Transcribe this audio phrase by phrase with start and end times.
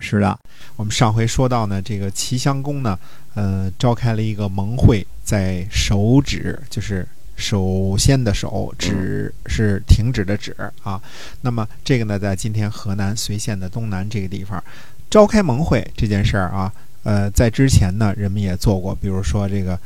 [0.00, 0.38] 是的，
[0.76, 2.98] 我们上回说到呢，这个齐襄公呢，
[3.34, 11.02] 呃，召开了一个盟会，在手指，就是首先的首指是停止的止啊。
[11.40, 14.62] 那么这个呢，在今天河南随县的东南这个地方
[15.10, 19.78] 召开盟会这件事儿啊，呃，在之前呢，人们也做过，比如说这个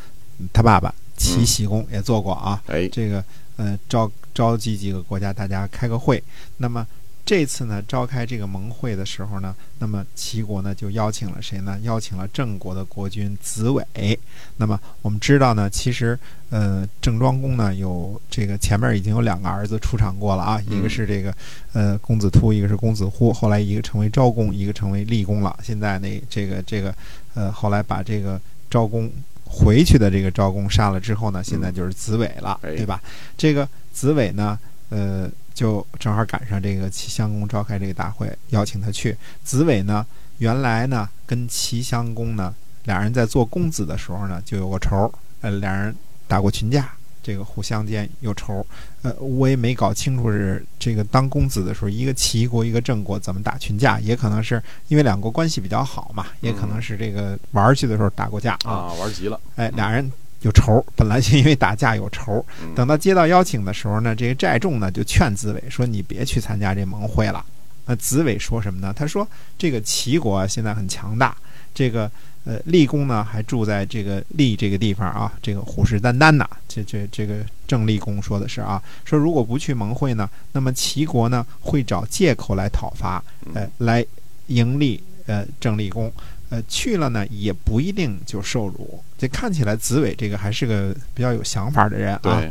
[0.52, 2.62] 他爸爸齐僖公也做过啊。
[2.66, 3.24] 哎，这个
[3.56, 6.22] 呃，召召集几个国家大家开个会，
[6.58, 6.86] 那么。
[7.24, 11.78] 这次呢，召开这个盟会的时候呢，那么齐国呢就邀请了谁呢？
[11.82, 14.18] 邀请了郑国的国君子伟。
[14.56, 16.18] 那么我们知道呢，其实
[16.50, 21.32] 呃，郑庄公呢有这个前面已经有两个儿子出场过了啊，一个是这个
[21.72, 23.32] 呃公子突，一个是公子忽。
[23.32, 25.56] 后来一个成为昭公，一个成为厉公了。
[25.62, 26.92] 现在那这个这个
[27.34, 29.08] 呃，后来把这个昭公
[29.44, 33.00] 回去的这个昭公杀了之后呢，现在就是子伟了，对吧？
[33.38, 34.58] 这个子伟呢，
[34.90, 35.30] 呃。
[35.54, 39.16] 就正好赶上这个齐襄公召开这个大会，邀请他去。
[39.44, 40.04] 子尾呢，
[40.38, 45.94] 原来呢跟齐襄公呢俩人在做公子的时候呢就有个仇，呃，俩人
[46.26, 46.90] 打过群架，
[47.22, 48.66] 这个互相间有仇。
[49.02, 59.40] 呃，我也没搞清楚是这个当公子的时候，一个齐国一个郑国怎么打群架，也可能是因为两国关系比较好嘛，也可能是这个玩去的时候打过架啊，玩急了。
[59.56, 60.10] 哎，俩人。
[60.42, 62.44] 有仇，本来就因为打架有仇。
[62.74, 67.44] 等到接到邀请的时候呢，这个寨众呢就劝子伟说：“你别去参加这盟会了。”
[67.86, 68.92] 那子伟说什么呢？
[68.94, 69.26] 他说
[69.58, 71.36] ：“这个齐国现在很强大，
[71.74, 72.10] 这个
[72.44, 76.48] 呃立功呢还住在这个立这个地方啊，这个虎视眈眈呐。
[76.68, 83.22] 这这这个郑立功说的是啊，说如果不去盟会呢，那么齐国呢会找借口来讨伐，
[83.54, 84.04] 呃，来
[84.46, 86.12] 迎立呃郑厉公。”
[86.52, 89.02] 呃，去了呢也不一定就受辱。
[89.16, 92.44] 这看起来子伟这个还是个比较有想法的人啊。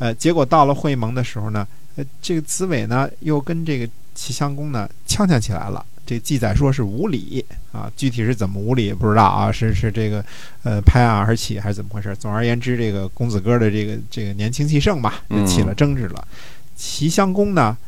[0.00, 1.64] 呃，结果到了会盟的时候呢，
[1.94, 5.86] 呃，这个子伟呢又跟这个齐襄公呢呛呛起来了。
[6.04, 10.22] 这记载说是无礼啊，具体是怎么无礼不知道啊，是是这个
[10.64, 12.12] 呃拍案而起还是怎么回事？
[12.16, 16.26] 总而言之，这个公子哥的这个这个年轻气盛吧，就起了争执了。
[16.74, 17.78] 齐襄公呢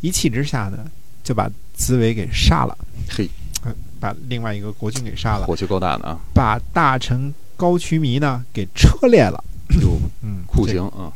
[0.00, 0.84] 一气之下呢
[1.22, 2.76] 就把子伟给杀了。
[3.08, 3.30] 嘿。
[4.02, 6.18] 把另外一个国君给杀了，火气够大的啊！
[6.34, 9.42] 把大臣高渠弥呢给车裂了，
[9.80, 11.12] 就，嗯，酷刑啊。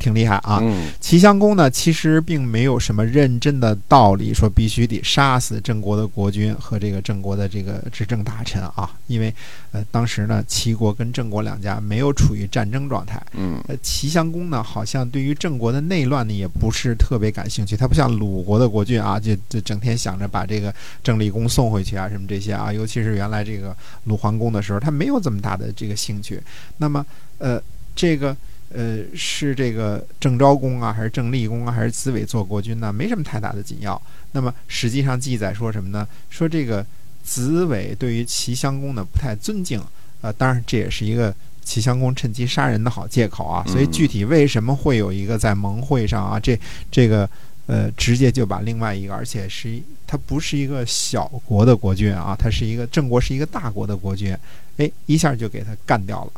[0.00, 0.60] 挺厉害啊！
[0.98, 9.32] 齐襄公呢，其实并没有什么认真的道理，说必须得杀死郑国的国君和这个郑国的这个执政大臣啊，因为
[9.72, 13.22] 呃，当时呢，齐国跟郑国两家没有处于战争状态。
[13.34, 17.76] 嗯，呃，齐襄公呢，好像对于郑国的内乱呢，也不是特别感兴趣。
[17.76, 20.74] 他不像鲁国的国君啊，就就整天想着把这个
[21.04, 22.72] 郑厉公送回去啊，什么这些啊。
[22.72, 26.40] 尤其是原来这个鲁桓公的时候，他没有这么大的这个兴趣。
[26.78, 27.04] 那么，
[27.36, 27.62] 呃，
[27.94, 28.34] 这个。
[28.72, 32.92] 呃，是这个郑昭公啊，还是郑立公啊，还是子伟做国君呢？
[32.92, 34.00] 没什么太大的紧要。
[34.30, 36.06] 那么实际上记载说什么呢？
[36.28, 36.86] 说这个
[37.24, 39.82] 子伟对于齐襄公呢不太尊敬。
[40.20, 43.64] 呃，当然这也是一个齐襄公趁机杀人的好借口啊。
[43.66, 46.56] 所以具体为什么会有一个在盟会上啊，这
[46.92, 47.28] 这个
[47.66, 54.32] 呃，直接就把另外一个，而且是他不是一个小国的国君啊，他是一个郑国是一个大国的国君，
[54.76, 56.32] 哎，一下就给他干掉了。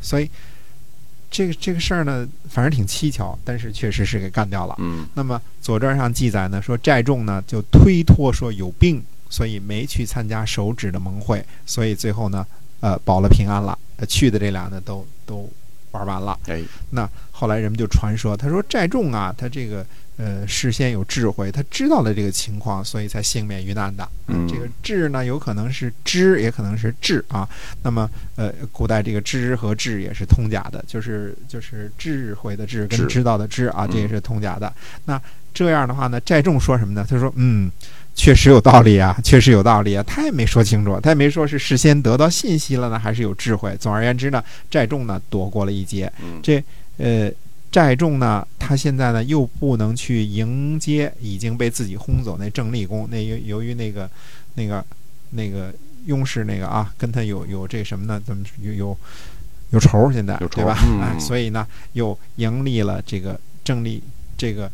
[0.00, 0.28] 所以。
[1.36, 4.74] 这个这个事儿呢，反正挺蹊跷，但是确实是给干掉了。
[4.78, 12.46] 嗯，那么《左传》上记载呢，说寨众呢就推脱说有病，所以没去参加手指的盟会，所以最后呢，
[12.80, 13.78] 呃，保了平安了。
[14.08, 15.46] 去的这俩呢，都都
[15.90, 16.38] 玩完了。
[16.46, 19.84] 哎，那后来人们就传说，他说寨众啊，他这个。
[20.18, 24.08] 呃，事先有智慧，他知道了这个情况，所以才幸免于难的。
[24.28, 27.46] 嗯，这个智呢，有可能是知，也可能是智啊。
[27.82, 34.72] 那么，呃，古代这个知和智也是通假的，就是就是智慧的智跟知道的知啊，这也是通假的。
[35.04, 35.20] 那
[35.52, 37.06] 这样的话呢，寨众说什么呢？
[37.06, 37.70] 他说：“嗯，
[38.14, 43.76] 确实有道理啊，确实有道理啊。”他也没说清楚，他也没说是事先得到信息了呢，还是有智慧。
[43.78, 46.10] 总而言之呢，寨众呢躲过了一劫。
[46.42, 46.64] 这
[46.98, 47.30] 呃。
[47.68, 53.06] 寨众呢，他现在呢又不能去迎接已经被自己轰走那郑立公。
[53.10, 54.08] 那由由于那个
[54.54, 54.82] 那个
[55.30, 55.74] 那个
[56.06, 58.18] 雍氏那个啊，跟他有有这什么呢？
[58.24, 58.98] 怎么有有
[59.72, 60.10] 有仇？
[60.10, 60.74] 现在对吧？
[61.02, 64.02] 哎，所以呢，又迎立了这个郑立
[64.38, 64.70] 这个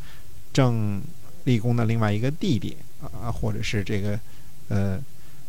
[0.52, 1.02] 郑
[1.42, 4.20] 立公的另外一个弟弟啊，或者是这个
[4.68, 5.02] 呃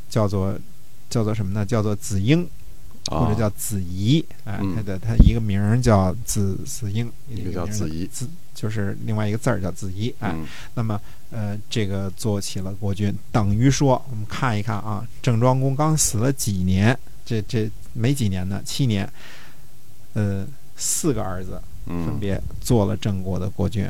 [0.10, 0.58] 叫做
[1.08, 1.64] 叫做什么呢？
[1.64, 2.50] 叫做子婴。
[3.08, 4.76] 或者叫子怡，哎，嗯。
[4.76, 8.06] 他的他一个名儿叫子子婴，一个叫子怡。
[8.08, 10.46] 子就是另外一个字儿叫子怡，哎，嗯。
[10.76, 11.00] 那么
[11.32, 19.10] 呃，这个做起了国君，等于说我们看一看啊，郑庄公刚死了几年，这这没几年呢，七年，
[20.14, 20.46] 呃，
[20.76, 23.90] 四个儿子分嗯，别做了郑国的国君，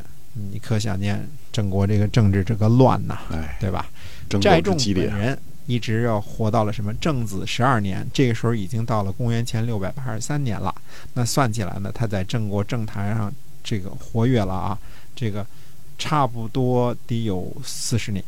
[0.52, 3.86] 你可想见郑国这个政治这个乱呐，哎，对吧？
[4.30, 10.74] 争寨众斗之激烈本，人一直要活到了什么正子十二年，这个时候已经到了公元前六百八十三年了。
[11.14, 13.34] 那算起来呢，他在郑国政坛上
[13.64, 14.78] 这个活跃了啊，
[15.16, 15.46] 这个
[15.98, 18.24] 差不多得有四十年，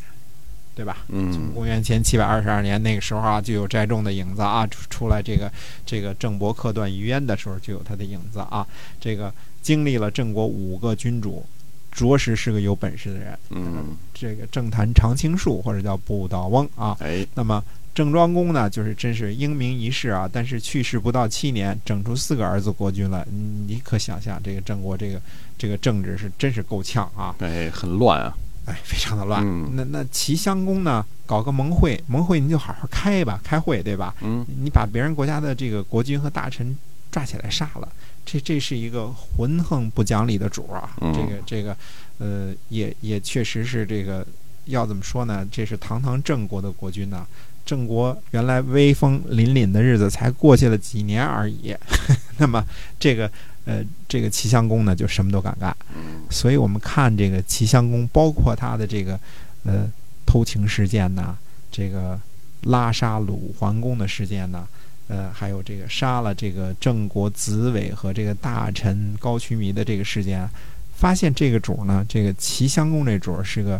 [0.74, 0.98] 对吧？
[1.10, 5.52] 嗯从嗯公元前七百二十二年那个时候啊，就有斋众的影子啊，出出来这个
[5.86, 8.66] 这个郑伯克段于鄢的时候就有他的影子啊。
[9.00, 11.46] 这个经历了郑国五个君主，
[11.95, 13.39] 着实是个有本事的人。
[13.50, 16.95] 嗯，这个政坛常青树或者叫不倒翁啊。
[17.00, 17.63] 哎，那么
[17.94, 23.25] 郑庄公呢，就是真是英明一世啊，但是去世不到七年，整出四个儿子国君了。
[23.31, 25.21] 嗯你可想象这个郑国这个
[25.57, 29.42] 这个政治是真是够呛啊，哎，很乱啊，哎，非常的乱。
[29.45, 34.13] 嗯那那齐襄公呢，搞个盟会，盟会你就好好开吧，开会对吧？
[34.21, 36.75] 嗯你把别人国家的这个国君和大臣
[37.16, 37.88] 抓起来杀了，
[38.26, 40.98] 这这是一个浑横不讲理的主儿啊！
[41.00, 41.78] 嗯这个这个，
[42.18, 44.28] 呃，也也确实是这个，
[44.66, 45.48] 要怎么说呢？
[45.50, 47.26] 这是堂堂郑国的国君呐、
[47.66, 51.74] 郑国原来威风凛凛的日子才过去了几年而已，
[52.38, 52.62] 那么
[53.00, 53.32] 这个
[53.64, 55.74] 呃，这个齐襄公呢，就什么都敢干。
[55.96, 59.18] 嗯所以我们看这个齐襄公，包括他的这个
[59.64, 59.90] 呃
[60.26, 61.34] 偷情事件呐，
[61.72, 62.20] 这个
[62.64, 64.68] 拉杀鲁桓公的事件呐，
[65.07, 70.50] 呃，还有这个杀了这个郑国子伟和这个大臣高渠弥的这个事件啊，
[70.96, 73.80] 发现这个主儿呢，这个齐襄公这主儿是个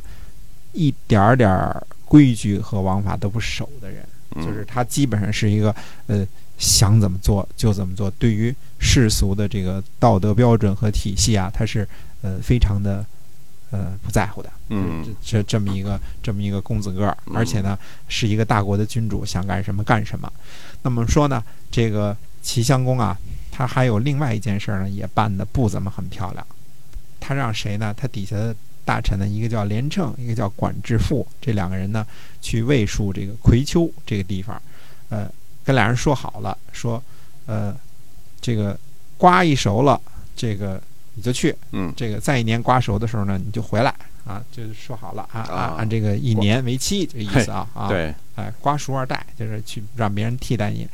[0.74, 4.06] 一点儿点儿规矩和王法都不守的人。
[4.36, 5.76] 嗯，就是他基本上是一个
[6.08, 6.28] 呃
[6.58, 11.88] 想怎么做就怎么做，对于世俗的这个道德标准和体系啊，他是
[12.22, 13.06] 呃非常的
[13.72, 14.52] 呃不在乎的。
[14.70, 17.78] 嗯这这这么一个这么一个公子哥儿，嗯而且呢
[18.08, 20.32] 是一个大国的君主，想干什么干什么。
[20.82, 23.18] 那么说呢，这个齐襄公啊，
[23.52, 26.46] 他还有另外一件事儿呢，也办的不怎么很漂亮。
[27.20, 27.94] 他让谁呢？
[27.98, 32.06] 他底下的大臣呢，一个叫连称，一个叫管至父，这两个人呢，
[32.40, 34.62] 去卫戍这个葵丘这个地方，
[35.10, 35.28] 呃，
[35.64, 37.02] 跟俩人说好了，说，
[37.48, 37.76] 呃，
[38.40, 38.78] 这个
[39.18, 40.00] 瓜一熟了，
[40.36, 40.80] 这个
[41.16, 41.92] 你就去，嗯。
[41.98, 43.94] 这个再一年瓜熟的时候呢，你就回来
[44.26, 45.54] 啊，就是说好了啊，啊。
[45.54, 50.88] 按按这个一年为期，这个意思啊啊，对，哎，瓜熟二代就是去让别人替代你，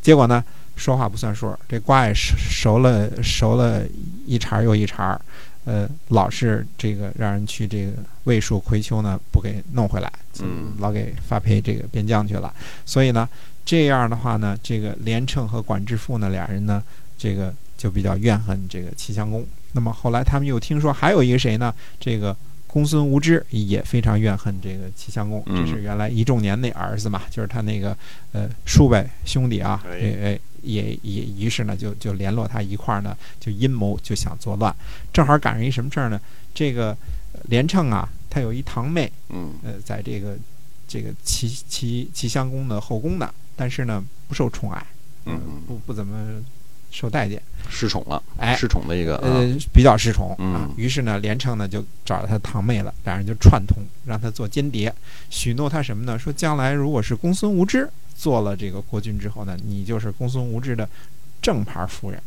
[0.00, 0.42] 结果呢，
[0.76, 3.84] 说话不算数，这瓜也熟熟了熟了
[4.26, 5.20] 一茬又一茬，
[5.64, 7.92] 呃，老是这个让人去这个
[8.24, 10.72] 卫戍葵丘呢，不给弄回来，嗯。
[10.78, 12.52] 老给发配这个边疆去了，
[12.84, 13.28] 所以呢，
[13.64, 16.82] 这样的话呢，这个连称和管至父呢俩人呢，
[17.16, 19.46] 这个就比较怨恨这个齐襄公。
[19.74, 21.74] 那么后来他们又听说还有一个谁呢？
[22.00, 22.34] 这个
[22.66, 27.96] 公孙无知也非常怨恨这个齐襄公，嗯这是原来一仲年那儿子嘛，就是他那个
[28.32, 30.40] 呃叔辈兄弟啊，哎哎哎。
[30.64, 34.74] 也也于是呢，就就联络他一块儿呢，就阴谋就想作乱，
[35.12, 36.18] 正好赶上一什么事儿呢？
[36.54, 36.96] 这个
[37.34, 40.34] 呃连称啊，他有一堂妹，嗯呃，在这个
[40.88, 44.82] 这个齐齐齐襄公的后宫呢，但是呢不受宠爱，
[45.26, 46.42] 嗯不不怎么
[46.94, 50.70] 受待见，失宠了，哎失宠的一个啊，呃，比较失宠啊嗯。
[50.76, 54.94] 于是呢，连城呢就找了他堂妹了，两人就串通，让他做间谍，
[55.28, 56.16] 许诺他什么呢？
[56.16, 60.88] 说将来如果是公孙无知做了这个国君之后呢，你就是公孙无知的
[61.42, 62.22] 正牌夫人，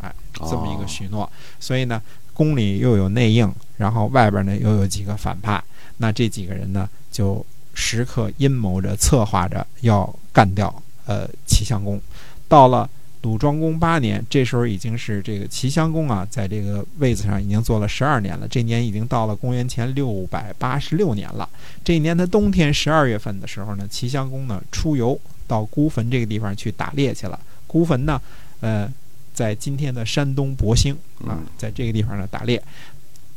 [0.00, 1.28] 哎，这么一个哦许诺。
[1.58, 2.00] 所以呢，
[2.32, 5.60] 宫里又有内应，然后外边呢又有几个反派，
[5.96, 7.44] 那这几个人呢就
[7.74, 10.72] 时刻阴谋着、策划着要干掉
[11.04, 12.00] 呃齐襄公。
[12.46, 12.88] 到了
[13.24, 18.46] 鲁庄公八年，这时候已经是这个齐襄公啊，在这个位子上已经坐了十二年了。
[18.46, 21.48] 这年已经到了公元前六百八十六年了。
[21.82, 27.40] 这一年的冬天十二月份的时候呢，齐襄公呢出游到孤坟这个地方去打猎去了。
[27.66, 28.20] 孤坟呢，
[28.60, 28.86] 呃，
[29.32, 30.92] 在今天的山东博兴
[31.26, 32.62] 啊嗯，在这个地方呢打猎。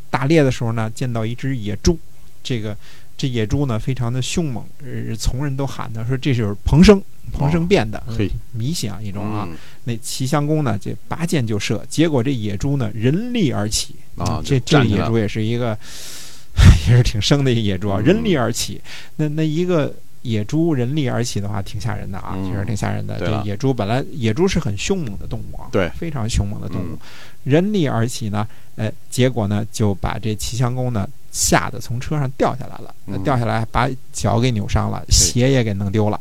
[0.10, 1.98] 打猎的时候呢，见到一只野猪，
[2.44, 2.76] 这个
[3.18, 9.48] 这野猪呢非常的凶猛，呃，从人都喊他说这是彭生，彭生变的，嘿迷信啊一种啊。
[9.50, 9.58] 嗯。
[9.84, 13.96] 那齐襄公呢，这拔剑就射，结果这野猪呢人力而起。
[14.18, 15.78] 啊这这野猪也是一个，
[16.90, 18.06] 也是挺生的一野猪啊，嗯。
[18.06, 18.82] 人力而起。
[19.16, 19.94] 那那一个
[20.24, 22.52] 野猪人力而起的话，挺吓人的啊，嗯。
[22.52, 23.20] 确实挺吓人的。
[23.20, 25.90] 对这野猪本来野猪是很凶猛的动物啊，对。
[25.90, 26.94] 非常凶猛的动物。
[26.94, 27.00] 嗯。
[27.44, 32.94] 人力而起呢，呃，结果呢就把这齐襄公呢吓得从车上掉下来了，
[33.24, 36.20] 掉下来把脚给扭伤了，鞋也给弄丢了。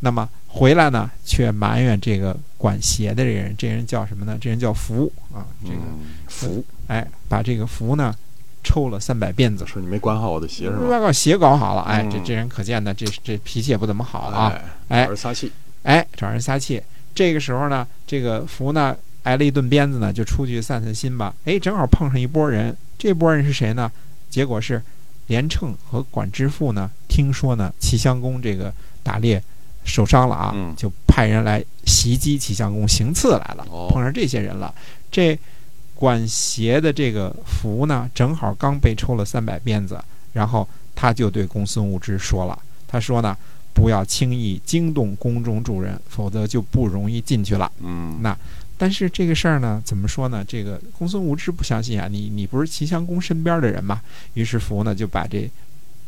[0.00, 4.36] 那么回来呢，却埋怨这个管鞋的这个人，这人叫什么呢？
[4.40, 8.14] 这人叫福啊，这个嗯服，哎，把这个福呢
[8.64, 10.86] 抽了三百鞭子，是你没管好我的鞋是吧？
[10.90, 14.52] 把个鞋搞好了，哎，这嗯这人可见呢，这这脾气也不怎么好啊，
[14.88, 15.52] 哎，哎找人撒气，
[15.82, 16.82] 哎，找人撒气。
[17.14, 21.34] 这个时候呢，这个福呢挨了一顿鞭子呢，就出去散散心吧。
[21.44, 23.90] 哎，正好碰上一拨人，这拨人是谁呢？
[24.30, 24.80] 结果是
[25.26, 29.42] 连称和管之父呢，听说呢齐襄公这个打猎
[29.84, 33.66] 受伤了啊，嗯就派人来袭击齐襄公，行刺来了。
[33.70, 34.74] 哦碰上这些人了，
[35.10, 35.38] 这
[35.94, 39.98] 管鞋的这个福呢，正好刚被抽了三百鞭子，
[40.32, 43.36] 然后他就对公孙无知说了，他说呢。
[43.72, 47.70] 不要轻易惊动宫中主人，否则就不容易进去了。
[47.78, 48.36] 嗯，那
[48.76, 50.44] 但是这个事儿呢，怎么说呢？
[50.46, 54.02] 这个公孙无知不相信啊，你你不是齐襄公身边的人嘛？
[54.34, 55.48] 于是福呢就把这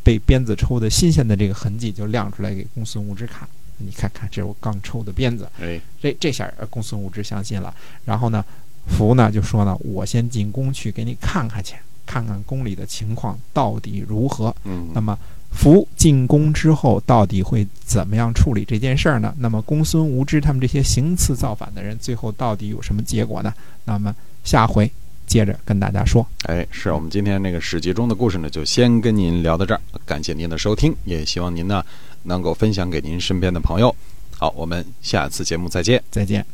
[0.03, 3.47] 被鞭子抽的新鲜的这个痕迹就亮出来给公孙无知看。
[3.77, 5.49] 你看看，这是我刚抽的鞭子。
[5.59, 7.73] 哎，这这下呃公孙无知相信了。
[8.05, 8.43] 然后呢，
[8.87, 11.75] 福呢就说呢，我先进宫去给你看看去，
[12.05, 14.55] 看看宫里的情况到底如何。
[14.63, 15.17] 嗯，那么
[15.51, 19.33] 福进宫之后，到底会怎么样处理这件事儿呢？
[19.37, 23.53] 那么公孙无知他们这些行刺造反的人，最后到底有什么结果呢？
[23.85, 24.91] 那么下回
[25.25, 26.25] 接着跟大家说。
[26.43, 31.83] 哎，是我们今天那个史记中的故事呢，就先跟您聊到这儿，感谢您的收听，也希望您呢
[32.23, 33.95] 能够分享给您身边的朋友。
[34.37, 36.03] 好，我们下次节目再见。
[36.09, 36.45] 再见。